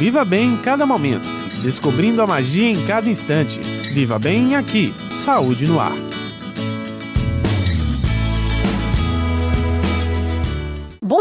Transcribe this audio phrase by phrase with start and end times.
[0.00, 1.28] Viva bem em cada momento,
[1.62, 3.60] descobrindo a magia em cada instante.
[3.92, 4.94] Viva bem aqui.
[5.22, 6.09] Saúde no ar.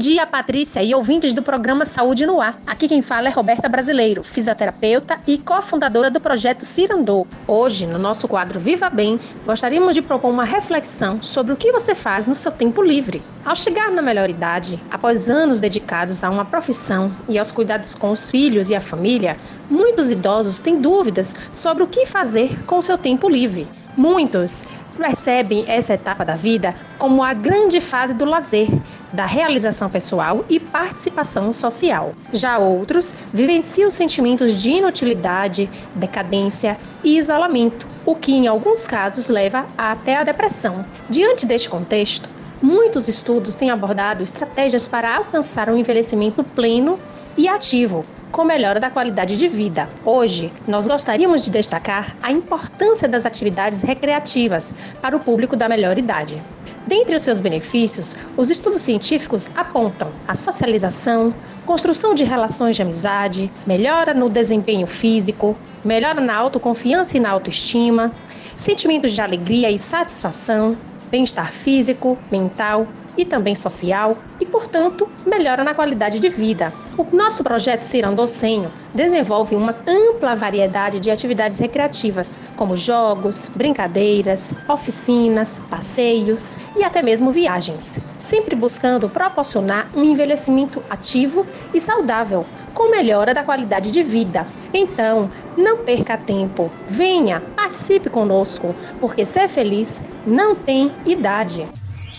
[0.00, 2.58] Dia, Patrícia e ouvintes do programa Saúde no Ar.
[2.66, 7.26] Aqui quem fala é Roberta Brasileiro, fisioterapeuta e cofundadora do projeto Cirandô.
[7.46, 11.94] Hoje, no nosso quadro Viva Bem, gostaríamos de propor uma reflexão sobre o que você
[11.94, 13.22] faz no seu tempo livre.
[13.44, 18.10] Ao chegar na melhor idade, após anos dedicados a uma profissão e aos cuidados com
[18.10, 19.36] os filhos e a família,
[19.68, 23.68] muitos idosos têm dúvidas sobre o que fazer com o seu tempo livre.
[23.98, 24.66] Muitos
[25.00, 28.68] percebem essa etapa da vida como a grande fase do lazer,
[29.12, 32.14] da realização pessoal e participação social.
[32.32, 39.66] Já outros vivenciam sentimentos de inutilidade, decadência e isolamento, o que em alguns casos leva
[39.76, 40.84] até a depressão.
[41.08, 42.28] Diante deste contexto,
[42.62, 46.98] muitos estudos têm abordado estratégias para alcançar um envelhecimento pleno
[47.36, 49.88] e ativo, com melhora da qualidade de vida.
[50.04, 55.98] Hoje, nós gostaríamos de destacar a importância das atividades recreativas para o público da melhor
[55.98, 56.40] idade.
[56.86, 61.34] Dentre os seus benefícios, os estudos científicos apontam a socialização,
[61.66, 68.10] construção de relações de amizade, melhora no desempenho físico, melhora na autoconfiança e na autoestima,
[68.56, 70.76] sentimentos de alegria e satisfação,
[71.10, 76.72] bem-estar físico, mental e também social e, portanto, melhora na qualidade de vida.
[77.00, 85.58] O nosso projeto Cirandocenho desenvolve uma ampla variedade de atividades recreativas, como jogos, brincadeiras, oficinas,
[85.70, 93.32] passeios e até mesmo viagens, sempre buscando proporcionar um envelhecimento ativo e saudável, com melhora
[93.32, 94.46] da qualidade de vida.
[94.74, 101.66] Então, não perca tempo, venha, participe conosco, porque ser feliz não tem idade.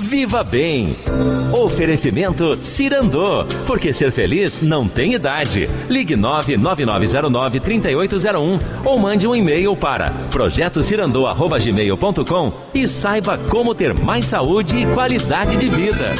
[0.00, 0.88] Viva Bem.
[1.52, 3.44] Oferecimento Cirandô.
[3.66, 5.68] Porque ser feliz não tem idade.
[5.88, 14.86] Ligue 99909-3801 ou mande um e-mail para projetocirandô.gmail.com e saiba como ter mais saúde e
[14.86, 16.14] qualidade de vida.